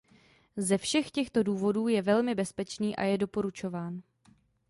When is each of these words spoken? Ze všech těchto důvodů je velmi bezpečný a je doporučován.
Ze 0.57 0.77
všech 0.77 1.11
těchto 1.11 1.43
důvodů 1.43 1.87
je 1.87 2.01
velmi 2.01 2.35
bezpečný 2.35 2.95
a 2.95 3.03
je 3.03 3.17
doporučován. 3.17 4.01